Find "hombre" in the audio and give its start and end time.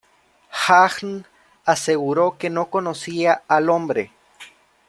3.69-4.11